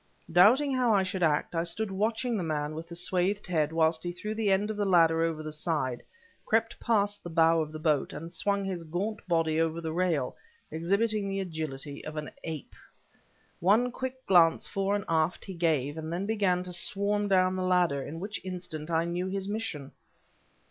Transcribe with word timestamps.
Doubting 0.31 0.73
how 0.75 0.95
I 0.95 1.03
should 1.03 1.21
act, 1.21 1.53
I 1.53 1.61
stood 1.61 1.91
watching 1.91 2.35
the 2.35 2.41
man 2.43 2.73
with 2.73 2.87
the 2.87 2.95
swathed 2.95 3.45
head 3.45 3.71
whilst 3.71 4.01
he 4.01 4.11
threw 4.11 4.33
the 4.33 4.51
end 4.51 4.71
of 4.71 4.77
the 4.77 4.83
ladder 4.87 5.21
over 5.21 5.43
the 5.43 5.51
side, 5.51 6.01
crept 6.43 6.79
past 6.79 7.23
the 7.23 7.29
bow 7.29 7.59
of 7.61 7.71
the 7.71 7.77
boat, 7.77 8.11
and 8.11 8.31
swung 8.31 8.65
his 8.65 8.83
gaunt 8.83 9.19
body 9.27 9.61
over 9.61 9.79
the 9.79 9.91
rail, 9.93 10.35
exhibiting 10.71 11.29
the 11.29 11.39
agility 11.39 12.03
of 12.03 12.15
an 12.17 12.31
ape. 12.43 12.73
One 13.59 13.91
quick 13.91 14.25
glance 14.25 14.67
fore 14.67 14.95
and 14.95 15.05
aft 15.07 15.45
he 15.45 15.53
gave, 15.53 15.93
then 15.93 16.25
began 16.25 16.63
to 16.63 16.73
swarm 16.73 17.27
down 17.27 17.55
the 17.55 17.63
ladder: 17.63 18.01
in 18.01 18.19
which 18.19 18.41
instant 18.43 18.89
I 18.89 19.05
knew 19.05 19.27
his 19.27 19.47
mission. 19.47 19.91